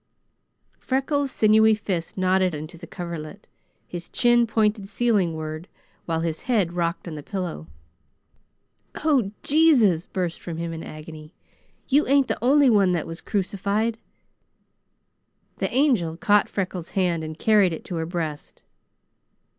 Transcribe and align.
Freckles' 0.79 1.29
sinewy 1.29 1.75
fist 1.75 2.17
knotted 2.17 2.55
into 2.55 2.75
the 2.75 2.87
coverlet. 2.87 3.45
His 3.87 4.09
chin 4.09 4.47
pointed 4.47 4.85
ceilingward 4.87 5.65
while 6.05 6.21
his 6.21 6.41
head 6.49 6.73
rocked 6.73 7.07
on 7.07 7.13
the 7.13 7.21
pillow. 7.21 7.67
"Oh, 9.05 9.29
Jesus!" 9.43 10.07
burst 10.07 10.41
from 10.41 10.57
him 10.57 10.73
in 10.73 10.81
agony. 10.81 11.35
"You 11.87 12.07
ain't 12.07 12.29
the 12.29 12.43
only 12.43 12.67
one 12.67 12.93
that 12.93 13.05
was 13.05 13.21
crucified!" 13.21 13.99
The 15.59 15.71
Angel 15.71 16.17
caught 16.17 16.49
Freckles' 16.49 16.89
hand 16.97 17.23
and 17.23 17.37
carried 17.37 17.71
it 17.71 17.85
to 17.85 17.95
her 17.97 18.07
breast. 18.07 18.63